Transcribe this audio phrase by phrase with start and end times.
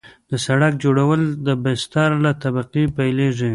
[0.29, 3.49] د سرک جوړول د بستر له طبقې پیلیږي